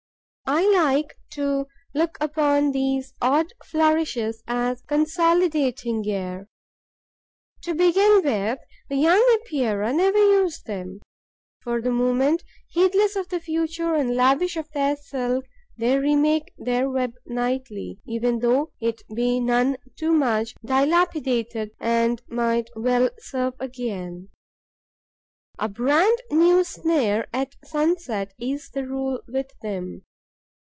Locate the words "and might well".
21.79-23.09